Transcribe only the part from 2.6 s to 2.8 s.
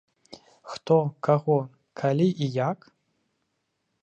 як?